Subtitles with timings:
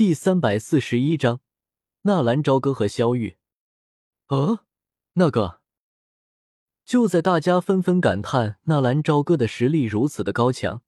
[0.00, 1.42] 第三百四十一章，
[2.04, 3.36] 纳兰朝歌和萧玉。
[4.28, 4.60] 呃，
[5.12, 5.60] 那个，
[6.86, 10.82] 就在大家纷纷感叹纳兰朝歌的实力如此的高强，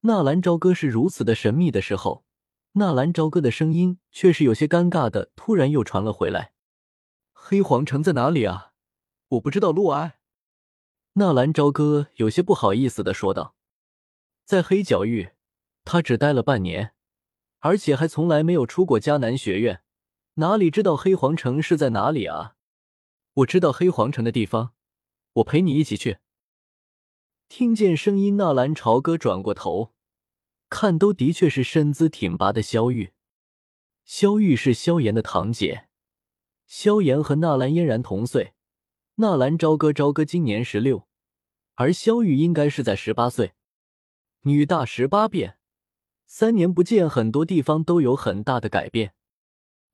[0.00, 2.24] 纳兰朝歌是如此的神秘的时候，
[2.72, 6.52] 纳兰朝歌的声音却是有些尴尬的，突然又传了回来
[7.32, 8.72] ：“黑皇城在哪里啊？
[9.28, 10.16] 我不知道路啊。”
[11.14, 13.54] 纳兰朝歌有些不好意思的说道
[14.44, 15.30] ：“在黑角域，
[15.84, 16.94] 他只待了半年。”
[17.62, 19.82] 而且还从来没有出过迦南学院，
[20.34, 22.56] 哪里知道黑皇城是在哪里啊？
[23.34, 24.74] 我知道黑皇城的地方，
[25.34, 26.18] 我陪你一起去。
[27.48, 29.92] 听见声音，纳兰朝歌转过头，
[30.68, 33.12] 看都的确是身姿挺拔的萧玉。
[34.04, 35.86] 萧玉是萧炎的堂姐，
[36.66, 38.54] 萧炎和纳兰嫣然同岁，
[39.14, 41.06] 纳兰朝歌朝歌今年十六，
[41.74, 43.52] 而萧玉应该是在十八岁，
[44.40, 45.58] 女大十八变。
[46.34, 49.12] 三年不见，很多地方都有很大的改变，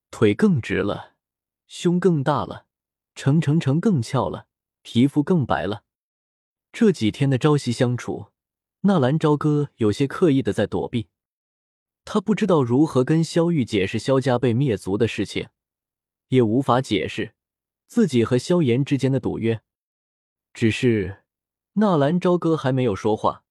[0.09, 1.17] 腿更直了，
[1.67, 2.67] 胸更大了，
[3.17, 4.47] 成成成更翘了，
[4.83, 5.83] 皮肤更白了。
[6.71, 8.27] 这几天的朝夕相处，
[8.83, 11.09] 纳兰朝歌有些刻意的在躲避，
[12.05, 15.49] 他不知道如何跟萧玉解释萧家被灭族的事情，
[16.29, 17.35] 也无法解释
[17.89, 19.61] 自己和萧炎之间的赌约。
[20.55, 21.25] 只是
[21.73, 23.43] 纳兰朝歌还没有说话，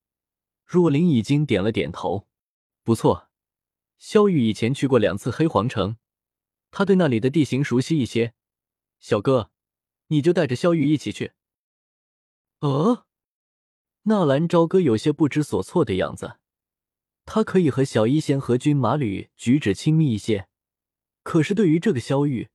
[0.66, 2.26] 若琳已经点了点头。
[2.88, 3.28] 不错，
[3.98, 5.98] 萧玉以前去过两次黑皇城，
[6.72, 8.34] 他对那里的地形熟悉一些。
[9.02, 9.52] 小哥，
[10.08, 11.34] 你就带着萧玉一起去。
[12.60, 13.06] 呃，
[14.04, 16.38] 纳兰朝歌有些不知所措的样子。
[17.26, 20.48] 他可以和小医仙和军马吕举止亲密一些，
[21.24, 22.48] 可是对于这个萧玉，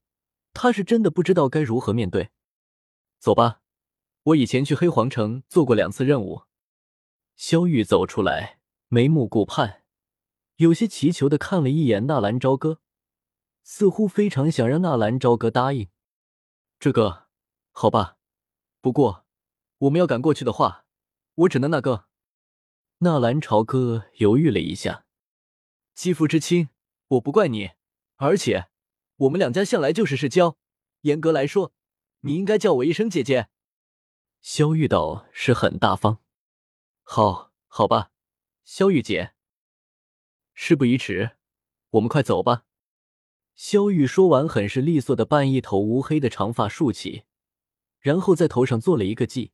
[0.54, 2.30] 他是真的不知道该如何面对。
[3.18, 3.60] 走吧，
[4.22, 6.44] 我以前去黑皇城做过两次任务。
[7.36, 9.81] 萧玉走出来，眉目顾盼。
[10.56, 12.80] 有些祈求的看了一眼纳兰朝歌，
[13.62, 15.88] 似乎非常想让纳兰朝歌答应。
[16.78, 17.28] 这个，
[17.70, 18.18] 好吧。
[18.80, 19.26] 不过，
[19.78, 20.84] 我们要赶过去的话，
[21.34, 22.06] 我只能那个。
[22.98, 25.04] 纳兰朝歌犹豫了一下，
[25.94, 26.68] 肌肤之亲，
[27.08, 27.70] 我不怪你。
[28.16, 28.68] 而且，
[29.16, 30.56] 我们两家向来就是世交，
[31.00, 31.72] 严格来说，
[32.20, 33.48] 你应该叫我一声姐姐。
[34.40, 36.18] 萧玉道是很大方。
[37.02, 38.10] 好，好吧，
[38.64, 39.34] 萧玉姐。
[40.64, 41.32] 事不宜迟，
[41.90, 42.66] 我们快走吧。
[43.56, 47.24] 萧玉说完，很是利索的把一头乌黑的长发竖起，
[47.98, 49.50] 然后在头上做了一个髻，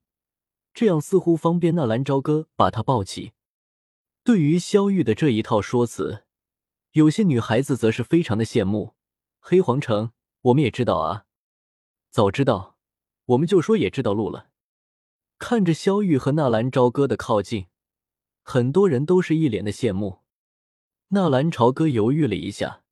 [0.74, 3.32] 这样似乎方便纳兰朝歌把他抱起。
[4.22, 6.24] 对于萧玉的这一套说辞，
[6.90, 8.94] 有些女孩子则是非常的羡慕。
[9.40, 11.24] 黑皇城，我们也知道啊，
[12.10, 12.76] 早知道
[13.24, 14.50] 我们就说也知道路了。
[15.38, 17.68] 看着萧玉和纳兰朝歌的靠近，
[18.42, 20.18] 很多人都是一脸的羡慕。
[21.10, 22.82] 纳兰朝歌犹豫了一下，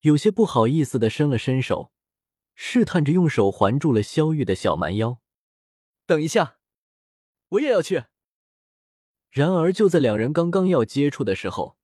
[0.00, 1.92] 有些不好意思的伸了伸手，
[2.54, 5.18] 试探着用手环住了萧玉的小蛮腰。
[6.06, 6.56] 等一下，
[7.50, 8.04] 我也要去。
[9.30, 11.76] 然而，就在两人刚刚要接触的时候，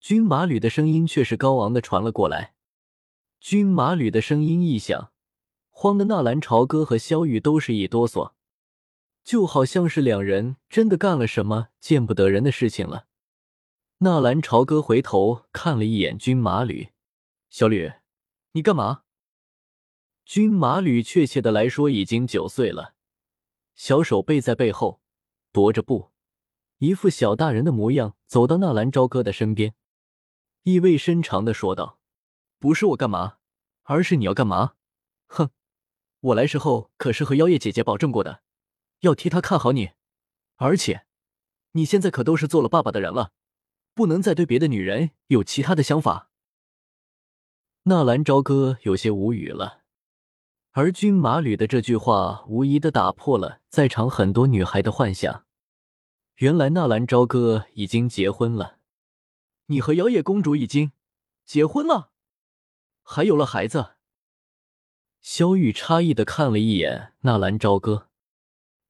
[0.00, 2.54] 军马吕的声音却是高昂的传了过来。
[3.38, 5.12] 军马吕的声音一响，
[5.68, 8.32] 慌的纳兰朝歌和萧玉都是一哆嗦，
[9.22, 13.08] 就好像是两人真的干了什么见不得人的事情了。
[14.04, 16.88] 纳兰朝歌回头看了一眼军马吕，
[17.50, 17.92] 小吕，
[18.50, 19.04] 你干嘛？
[20.24, 22.94] 军马吕确切的来说已经九岁了，
[23.76, 25.00] 小手背在背后，
[25.52, 26.10] 踱着步，
[26.78, 29.72] 一副小大人的模样，走到纳兰朝歌的身边，
[30.64, 32.00] 意味深长的说道
[32.58, 33.36] ：“不是我干嘛，
[33.84, 34.72] 而是你要干嘛？
[35.28, 35.50] 哼，
[36.18, 38.42] 我来时候可是和妖夜姐姐保证过的，
[39.02, 39.90] 要替她看好你，
[40.56, 41.06] 而且，
[41.74, 43.30] 你现在可都是做了爸爸的人了。”
[43.94, 46.30] 不能再对别的女人有其他的想法。
[47.84, 49.82] 纳兰朝歌有些无语了，
[50.70, 55.44] 而军马吕的这句话无疑的打破了在场很多女孩的幻想。
[56.36, 58.78] 原来纳兰朝歌已经结婚了，
[59.66, 60.92] 你和妖夜公主已经
[61.44, 62.10] 结婚了，
[63.02, 63.94] 还有了孩子。
[65.20, 68.08] 萧玉诧异的看了一眼纳兰朝歌，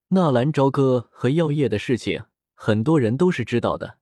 [0.09, 2.25] 纳兰朝歌和药业的事情，
[2.55, 3.99] 很多人都是知道的。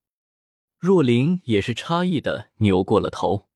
[0.80, 3.50] 若琳也是诧异的扭过了头，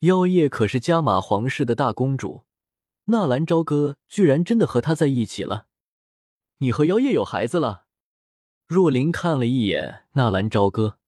[0.00, 2.44] 妖夜可是加玛皇室的大公主，
[3.06, 5.66] 纳兰朝歌居然真的和她在一起了。
[6.58, 7.86] 你和妖夜有孩子了？
[8.68, 11.00] 若琳看了一眼纳兰朝歌，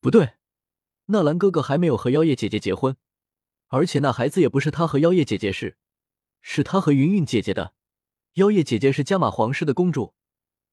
[0.00, 0.34] 不对，
[1.06, 2.96] 纳兰哥哥还没有和妖夜姐姐结婚，
[3.66, 5.76] 而且那孩子也不是他和妖夜姐姐是，
[6.40, 7.74] 是他和云云姐姐的。
[8.34, 10.14] 妖夜姐姐是加玛皇室的公主，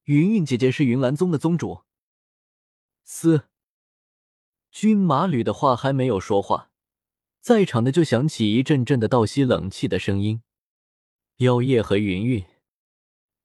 [0.04, 1.82] 云云姐姐是云岚宗的宗主。
[3.04, 3.48] 四。
[4.72, 6.72] 军马吕的话还没有说话，
[7.42, 10.42] 在场的就响起一阵阵的倒吸冷气的声音。
[11.38, 12.46] 妖夜和云云，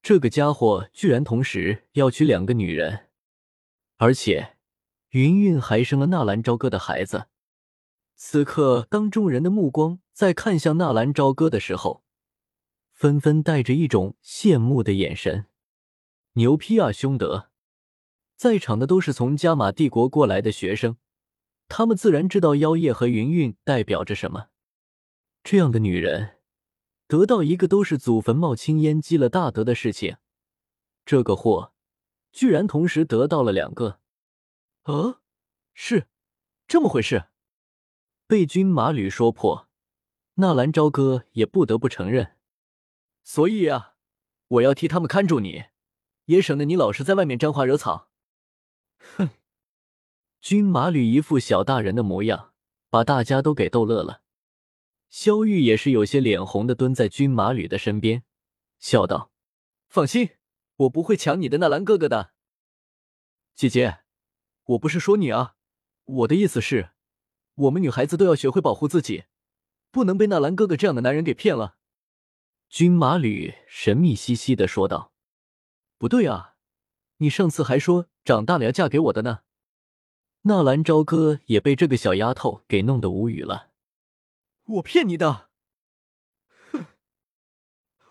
[0.01, 3.09] 这个家伙居然同时要娶两个女人，
[3.97, 4.57] 而且
[5.11, 7.27] 云云还生了纳兰朝歌的孩子。
[8.15, 12.05] 此刻，当众人的目光在看向纳兰朝歌的时候，
[12.93, 15.47] 纷纷带着一种羡慕的眼神。
[16.35, 17.51] 牛批啊，兄德！
[18.37, 20.97] 在场的都是从加玛帝国过来的学生，
[21.69, 24.49] 他们自然知道妖夜和云云代表着什么。
[25.43, 26.39] 这样的女人，
[27.07, 30.17] 得到一个都是祖坟冒青烟、积了大德的事情。
[31.05, 31.73] 这个货，
[32.33, 34.01] 居然同时得到了两个。
[34.85, 35.21] 呃，
[35.73, 36.09] 是
[36.67, 37.27] 这么回事。
[38.27, 39.69] 被军马吕说破，
[40.35, 42.37] 纳兰朝歌也不得不承认。
[43.23, 43.95] 所以啊，
[44.49, 45.67] 我要替他们看住你，
[46.25, 48.11] 也省得你老是在外面沾花惹草。
[48.99, 49.31] 哼！
[50.49, 52.53] 军马吕一副小大人的模样，
[52.89, 54.23] 把大家都给逗乐了。
[55.09, 58.23] 萧玉也是有些脸红的蹲在军马吕的身边，
[58.79, 59.33] 笑道
[59.91, 60.37] ：“放心，
[60.77, 62.31] 我不会抢你的纳兰哥哥的。
[63.57, 64.05] 姐姐，
[64.67, 65.57] 我不是说你啊，
[66.05, 66.91] 我的意思是。”
[67.67, 69.25] 我们女孩子都要学会保护自己，
[69.91, 71.77] 不能被纳兰哥哥这样的男人给骗了。”
[72.71, 75.11] 军马吕神秘兮兮的说道。
[75.99, 76.55] “不对啊，
[77.17, 79.41] 你上次还说长大了要嫁给我的呢。”
[80.49, 83.73] 纳兰朝歌也被这个小丫头给弄得无语了。
[84.79, 85.51] “我骗你的？
[86.71, 86.87] 哼，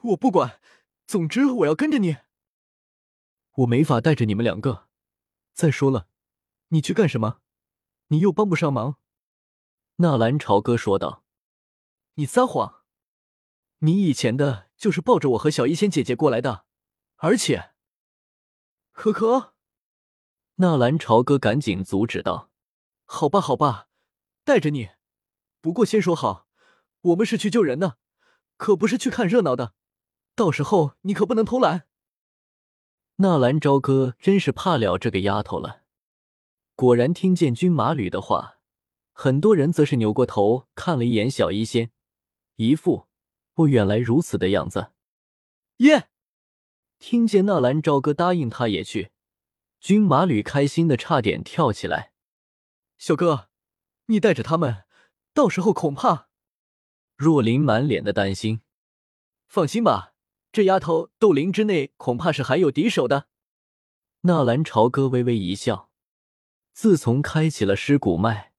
[0.02, 0.60] 我不管，
[1.08, 2.18] 总之我要跟着你。
[3.60, 4.90] 我没法带着你们两个。
[5.54, 6.10] 再说了，
[6.68, 7.40] 你去干什么？
[8.08, 8.98] 你又帮不上忙。”
[9.98, 11.24] 纳兰朝歌说道
[12.16, 12.84] ：“你撒谎！
[13.78, 16.66] 你以前的就是抱着我和小医仙姐姐过来的，
[17.16, 17.72] 而且……
[18.92, 19.54] 可可……”
[20.58, 22.50] 纳兰朝歌赶紧阻止道
[23.04, 23.90] ：“好吧，好吧，
[24.46, 24.92] 带着你。
[25.60, 26.48] 不过先说好，
[27.02, 27.98] 我们是去救人的，
[28.56, 29.74] 可不是去看热闹的。
[30.34, 31.88] 到时候你可不能偷懒。”
[33.18, 35.84] 纳兰朝歌真是怕了这个丫头了。
[36.76, 38.54] 果然，听见军马吕的话。
[39.18, 41.90] 很多人则是扭过头看了一眼小医仙，
[42.58, 43.08] 一副
[43.56, 44.92] “我原来如此”的样子。
[45.78, 46.10] 耶！
[47.00, 49.12] 听见纳兰朝歌答应他也去，
[49.80, 52.14] 军马吕开心的差点跳起来。
[52.98, 53.50] 小哥，
[54.08, 54.86] 你带着他们，
[55.34, 56.30] 到时候恐怕……
[57.16, 58.62] 若琳满脸的担心。
[59.48, 60.14] 放心吧，
[60.52, 63.28] 这丫头斗灵之内恐怕是还有敌手的。
[64.22, 65.92] 纳兰朝歌微微一笑，
[66.74, 68.54] 自从开启了尸骨脉。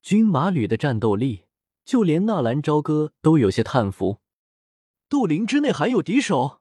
[0.00, 1.46] 军马吕的战斗力，
[1.84, 4.20] 就连纳兰朝歌都有些叹服。
[5.08, 6.60] 斗灵之内还有敌手，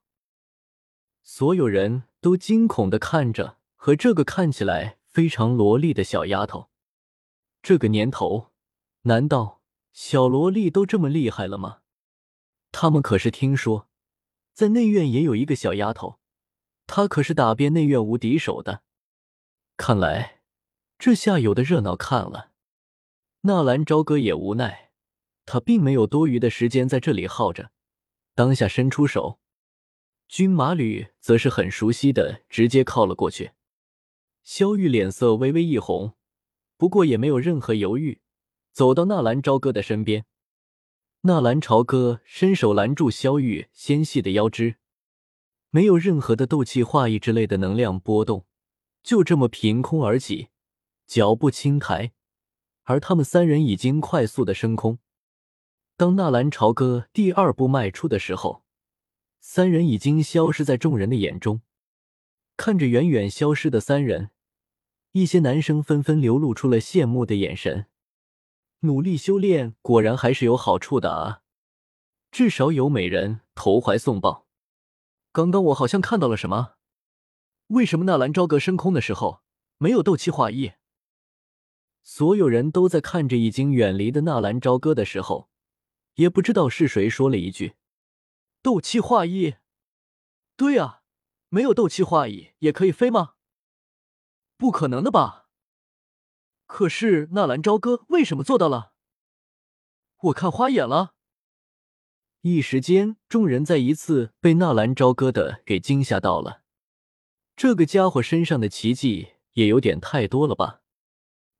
[1.23, 6.71] 所有人都惊恐的看着和这个看起来非常萝莉的小丫头。
[7.61, 8.51] 这个年头，
[9.03, 9.61] 难道
[9.93, 11.81] 小萝莉都这么厉害了吗？
[12.71, 13.87] 他们可是听说，
[14.55, 16.17] 在内院也有一个小丫头，
[16.87, 18.81] 她可是打遍内院无敌手的。
[19.77, 20.41] 看来，
[20.97, 22.53] 这下有的热闹看了。
[23.41, 24.89] 纳兰朝歌也无奈，
[25.45, 27.69] 他并没有多余的时间在这里耗着，
[28.33, 29.39] 当下伸出手，
[30.27, 33.51] 军马吕则是很熟悉的直接靠了过去。
[34.45, 36.13] 萧玉脸色微微一红，
[36.77, 38.21] 不过也没有任何犹豫，
[38.71, 40.27] 走到纳兰朝歌的身边。
[41.21, 44.75] 纳兰朝歌伸手拦住萧玉纤细的腰肢，
[45.71, 48.45] 没有任何的斗气化意之类的能量波动，
[49.02, 50.49] 就这么凭空而起，
[51.07, 52.14] 脚步轻抬。
[52.83, 54.99] 而他们三人已经快速的升空。
[55.97, 58.64] 当纳兰朝歌第二步迈出的时候，
[59.40, 61.61] 三人已经消失在众人的眼中。
[62.57, 64.30] 看着远远消失的三人，
[65.16, 67.86] 一些男生纷纷流露出了羡慕的眼神。
[68.81, 71.42] 努力修炼果然还是有好处的啊！
[72.31, 74.45] 至少有美人投怀送抱。
[75.31, 76.74] 刚刚我好像看到了什么？
[77.68, 79.42] 为什么纳兰朝歌升空的时候
[79.78, 80.74] 没有斗气化翼？
[82.04, 85.50] 所有人都在看着已经远离的纳兰朝歌的时候，
[86.16, 87.76] 也不知道是谁说了一句
[88.62, 89.56] ：“斗气化翼。”
[90.57, 91.04] 对啊，
[91.48, 93.34] 没有斗气化翼也可以飞吗？
[94.57, 95.47] 不可能的吧？
[96.66, 98.94] 可是纳兰朝歌为什么做到了？
[100.18, 101.14] 我看花眼了。
[102.42, 106.62] 一时间，众人再一次被纳兰朝歌的给惊吓到了。
[107.56, 110.81] 这个家伙身上的奇迹也有点太多了吧？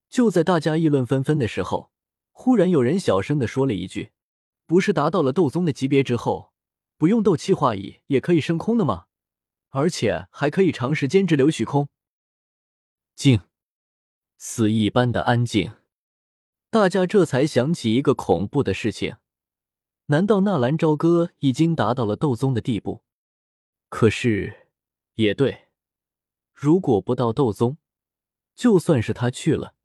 [0.10, 1.92] 就在大家议论纷纷的时候，
[2.32, 4.12] 忽然有人小声的说了一句
[4.66, 6.54] ：“不是达到了斗宗的级别之后，
[6.98, 9.06] 不用斗气化翼也可以升空的吗？
[9.70, 11.90] 而且还可以长时间滞留虚空。”
[13.15, 13.39] 静，
[14.38, 15.72] 死一般的安静。
[16.69, 19.15] 大家这才想起一个恐怖的事情：
[20.07, 23.05] 难道纳兰朝歌已经达到了斗宗的地步？
[23.88, 24.67] 可是，
[25.13, 25.69] 也对，
[26.53, 27.77] 如果不到斗宗，
[28.53, 29.75] 就算是他去了，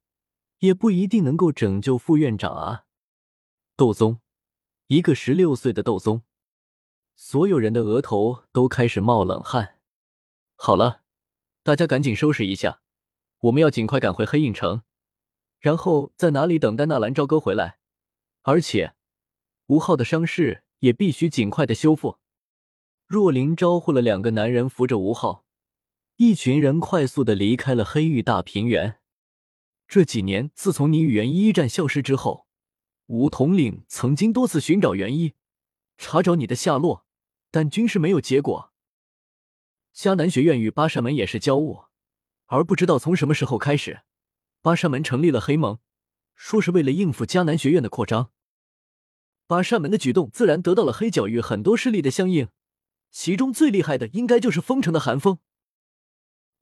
[0.58, 2.86] 也不一定能够拯救副院长啊！
[3.76, 4.20] 斗宗，
[4.88, 6.22] 一个十六岁的斗宗，
[7.14, 9.78] 所有人的额头都开始冒冷汗。
[10.56, 11.02] 好了，
[11.62, 12.82] 大家赶紧收拾一下，
[13.40, 14.82] 我们要尽快赶回黑影城，
[15.58, 17.78] 然后在哪里等待纳兰朝歌回来。
[18.42, 18.94] 而且，
[19.66, 22.18] 吴昊的伤势也必须尽快的修复。
[23.06, 25.44] 若琳招呼了两个男人，扶着吴昊，
[26.16, 29.00] 一群人快速的离开了黑域大平原。
[29.88, 32.46] 这几年，自从你与元一一战消失之后，
[33.06, 35.34] 吴统领曾经多次寻找元一，
[35.98, 37.04] 查找你的下落，
[37.50, 38.72] 但均是没有结果。
[39.92, 41.89] 迦南学院与八扇门也是交恶，
[42.52, 44.00] 而不知道从什么时候开始，
[44.60, 45.78] 巴善门成立了黑盟，
[46.34, 48.32] 说是为了应付迦南学院的扩张。
[49.46, 52.48] 巴善门的举动自然得到了黑角域很多势力的相应，
[53.12, 55.38] 其中最厉害的应该就是封城的寒风。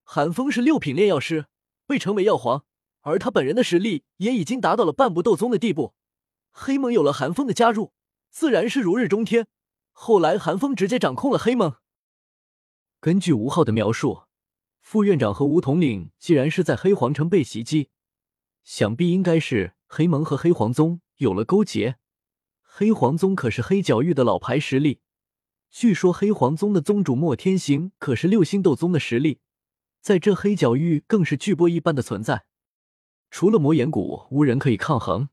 [0.05, 1.47] 寒风是六品炼药师，
[1.87, 2.67] 被称为药皇，
[3.01, 5.95] 而他本人的实力也已经达到了半步斗宗的地步。
[6.51, 7.95] 黑盟有了寒风的加入，
[8.29, 9.47] 自然是如日中天。
[9.93, 11.77] 后来寒风直接掌控了黑盟。
[13.01, 14.25] 根据吴昊的描述，
[14.91, 17.91] 副院长和吴统领既然是在黑皇城被袭击，
[18.65, 21.99] 想必应该是黑盟和黑皇宗有了勾结。
[22.63, 25.03] 黑皇宗可是黑角域的老牌实力，
[25.71, 29.41] 据说黑皇宗的宗主莫天行可是六星斗宗的实力，
[30.01, 32.47] 在这黑角域更是巨波一般的存在，
[33.31, 35.29] 除了魔岩谷，无人可以抗衡。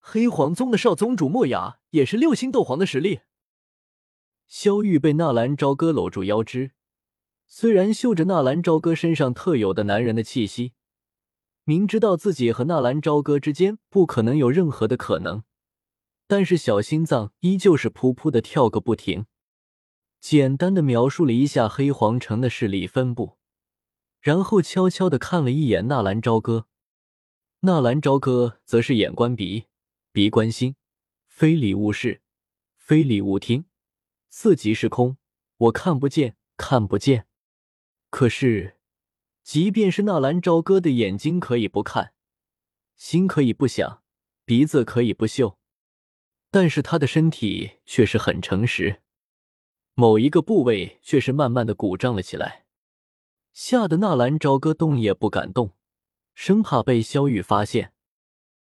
[0.00, 3.20] 黑皇宗的少宗主莫雅也是六星斗皇的实力。
[4.48, 6.72] 萧玉被纳兰朝歌搂住腰肢，
[7.46, 10.72] 虽然嗅着纳兰朝歌身上特有的男人的气息，
[11.64, 15.44] 明知道自己和纳兰朝歌之间不可能有任何的可能，
[16.26, 19.26] 但是小心脏依旧是噗噗的跳个不停。
[20.20, 23.36] 简单的描述了一下黑皇城的势力分布，
[24.20, 26.66] 然后悄悄的看了一眼纳兰朝歌。
[27.60, 29.66] 纳兰朝歌则是眼观鼻，
[30.12, 30.76] 鼻观心，
[31.28, 32.22] 非礼勿视，
[32.76, 33.66] 非礼勿听。
[34.28, 35.18] 色即是空，
[35.56, 37.26] 我看不见，看不见。
[38.16, 38.76] 可是，
[39.42, 42.12] 即便是纳兰朝歌的眼睛可以不看，
[42.94, 44.04] 心可以不想，
[44.44, 45.58] 鼻子可以不嗅，
[46.48, 49.02] 但是他的身体却是很诚实。
[49.94, 52.66] 某一个部位却是慢慢的鼓胀了起来，
[53.52, 55.72] 吓得纳兰朝歌动也不敢动，
[56.34, 57.93] 生怕被萧玉发现。